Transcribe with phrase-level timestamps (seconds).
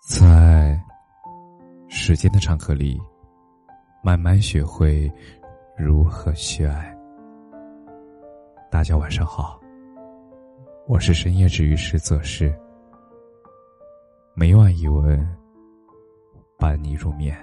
[0.00, 0.82] 在
[1.86, 2.98] 时间的长河里，
[4.02, 5.12] 慢慢学会
[5.76, 6.96] 如何去爱。
[8.70, 9.60] 大家晚上好，
[10.88, 12.52] 我是深夜治愈师泽师，
[14.34, 15.36] 每晚一文
[16.58, 17.36] 伴你入眠。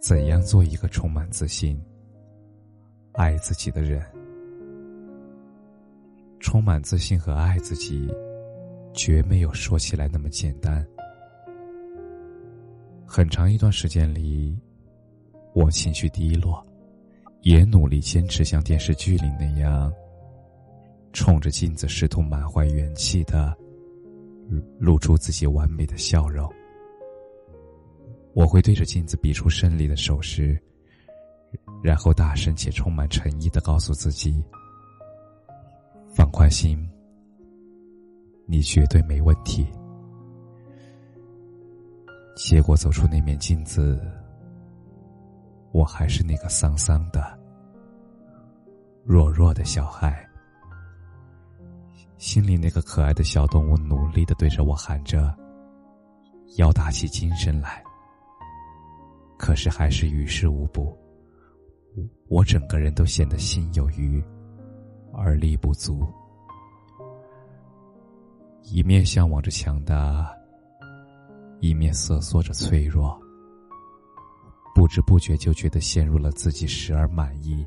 [0.00, 1.78] 怎样做一个充满自信、
[3.12, 4.02] 爱自己的人？
[6.40, 8.10] 充满自信和爱自己。
[8.92, 10.86] 绝没有说起来那么简单。
[13.06, 14.56] 很长一段时间里，
[15.52, 16.64] 我情绪低落，
[17.42, 19.92] 也努力坚持像电视剧里那样，
[21.12, 23.56] 冲着镜子试图满怀元气的
[24.78, 26.48] 露出自己完美的笑容。
[28.32, 30.60] 我会对着镜子比出胜利的手势，
[31.82, 34.44] 然后大声且充满诚意的告诉自己：
[36.14, 36.89] 放宽心。
[38.50, 39.64] 你绝对没问题。
[42.34, 44.00] 结果走出那面镜子，
[45.70, 47.38] 我还是那个丧丧的、
[49.04, 50.28] 弱弱的小孩，
[52.18, 55.32] 心里那个可爱的小动物努力的对着我喊着
[56.58, 57.80] ：“要打起精神来。”
[59.38, 60.98] 可是还是于事无补，
[62.26, 64.20] 我整个人都显得心有余
[65.12, 66.04] 而力不足。
[68.72, 70.32] 一面向往着强大，
[71.58, 73.20] 一面瑟缩着脆弱，
[74.76, 77.66] 不知不觉就觉得陷入了自己时而满意，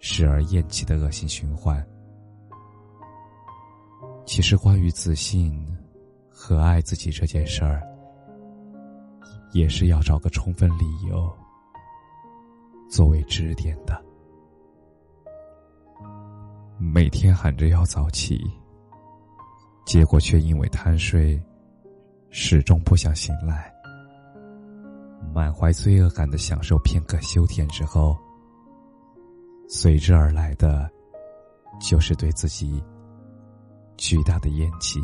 [0.00, 1.82] 时而厌弃的恶性循环。
[4.26, 5.66] 其实，关于自信
[6.28, 7.82] 和爱自己这件事儿，
[9.54, 11.32] 也是要找个充分理由
[12.90, 14.04] 作为支点的。
[16.78, 18.38] 每天喊着要早起。
[19.84, 21.40] 结果却因为贪睡，
[22.30, 23.72] 始终不想醒来。
[25.32, 28.16] 满怀罪恶感的享受片刻休天之后，
[29.68, 30.90] 随之而来的，
[31.80, 32.82] 就是对自己
[33.96, 35.00] 巨大的厌弃。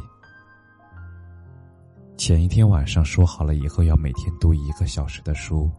[2.16, 5.70] 前一天晚上说好了以后要每天读一个小时的书，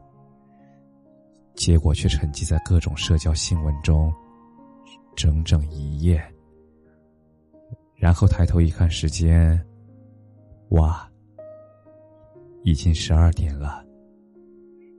[1.56, 4.14] 结果却沉寂在各种社交新闻中，
[5.16, 6.31] 整整一夜。
[8.02, 9.64] 然后抬头一看时间，
[10.70, 11.08] 哇，
[12.64, 13.86] 已经十二点了。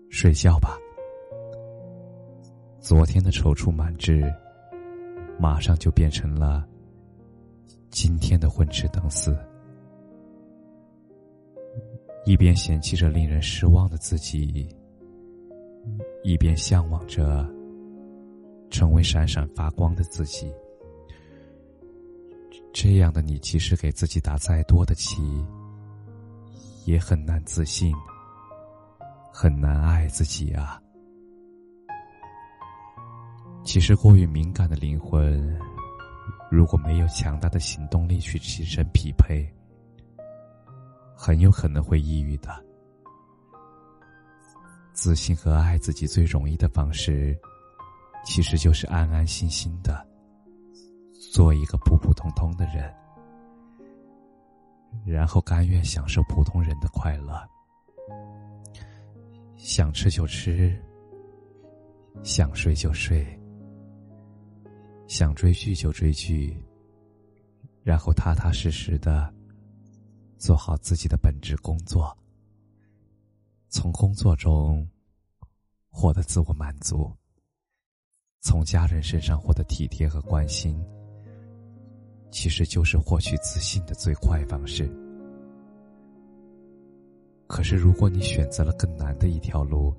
[0.09, 0.79] 睡觉吧。
[2.79, 4.33] 昨天的踌躇满志，
[5.37, 6.65] 马上就变成了
[7.91, 9.37] 今天的混吃等死。
[12.25, 14.69] 一边嫌弃着令人失望的自己，
[16.23, 17.45] 一边向往着
[18.71, 20.53] 成为闪闪发光的自己。
[22.73, 25.23] 这样的你，即使给自己打再多的气，
[26.87, 27.95] 也很难自信，
[29.33, 30.81] 很难爱自己啊。
[33.65, 35.57] 其实，过于敏感的灵魂，
[36.51, 39.47] 如果没有强大的行动力去起身匹配，
[41.15, 42.51] 很有可能会抑郁的。
[44.93, 47.39] 自信和爱自己最容易的方式，
[48.25, 50.07] 其实就是安安心心的。
[51.33, 52.95] 做一个普普通通的人，
[55.07, 57.43] 然后甘愿享受普通人的快乐，
[59.57, 60.79] 想吃就吃，
[62.23, 63.27] 想睡就睡，
[65.07, 66.55] 想追剧就追剧，
[67.83, 69.33] 然后踏踏实实的
[70.37, 72.15] 做好自己的本职工作，
[73.71, 74.87] 从工作中
[75.89, 77.11] 获得自我满足，
[78.43, 80.79] 从家人身上获得体贴和关心。
[82.33, 84.91] 其实就是获取自信的最快方式。
[87.47, 89.95] 可是，如果你选择了更难的一条路，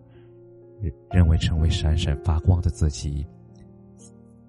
[1.12, 3.26] 认为成为闪闪发光的自己，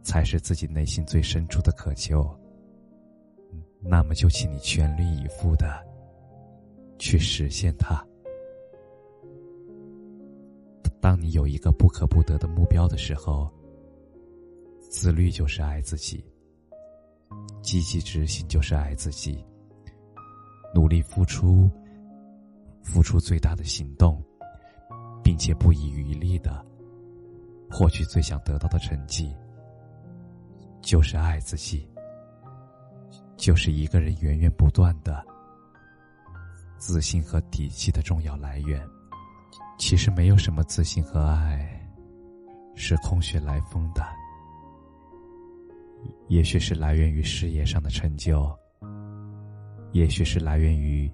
[0.02, 2.26] 才是自己内心最深处的渴求，
[3.80, 5.86] 那么就请你全力以赴的
[6.98, 8.02] 去实现它。
[11.00, 13.50] 当你有一个不可不得的目标的时候，
[14.88, 16.24] 自律就是爱自己。
[17.64, 19.42] 积极执行就是爱自己，
[20.74, 21.70] 努力付出，
[22.82, 24.22] 付出最大的行动，
[25.22, 26.64] 并且不遗余力的
[27.70, 29.34] 获取最想得到的成绩，
[30.82, 31.88] 就是爱自己，
[33.34, 35.24] 就是一个人源源不断的
[36.76, 38.86] 自信和底气的重要来源。
[39.78, 41.66] 其实没有什么自信和爱
[42.76, 44.04] 是空穴来风的。
[46.28, 48.50] 也许是来源于事业上的成就，
[49.92, 51.10] 也许是来源于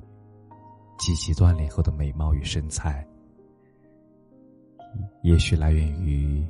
[0.99, 3.07] 积极锻炼后的美貌与身材，
[5.23, 6.47] 也许来源于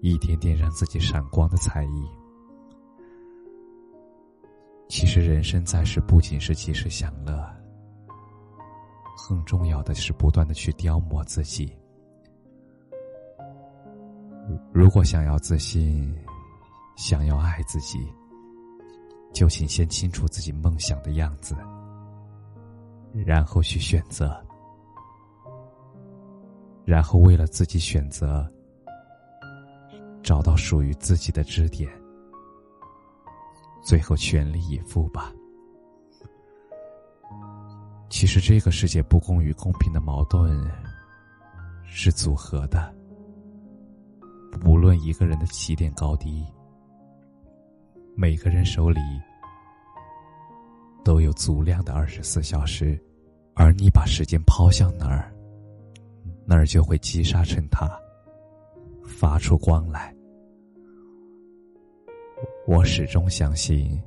[0.00, 2.04] 一点点让自己闪光的才艺。
[4.88, 7.42] 其实，人生在世，不仅是及时享乐，
[9.28, 11.72] 更重要的是不断的去雕磨自己。
[14.72, 16.14] 如果想要自信，
[16.96, 18.06] 想要爱自己，
[19.32, 21.56] 就请先清楚自己梦想的样子，
[23.26, 24.34] 然后去选择，
[26.84, 28.48] 然后为了自己选择，
[30.22, 31.90] 找到属于自己的支点，
[33.82, 35.32] 最后全力以赴吧。
[38.08, 40.70] 其实这个世界不公与公平的矛盾
[41.84, 42.94] 是组合的，
[44.66, 46.46] 无论一个人的起点高低。
[48.14, 49.00] 每个人手里
[51.02, 53.00] 都有足量的二十四小时，
[53.54, 55.32] 而你把时间抛向哪儿，
[56.44, 57.90] 那儿就会积沙成塔，
[59.02, 60.14] 发出光来。
[62.66, 64.00] 我始终相信，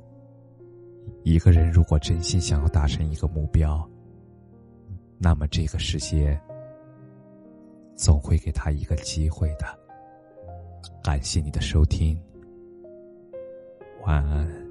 [1.24, 3.86] 一个人如果真心想要达成一个目标，
[5.18, 6.40] 那么这个世界
[7.96, 9.66] 总会给他一个机会的。
[11.02, 12.18] 感谢你的收听。
[14.06, 14.65] 晚安。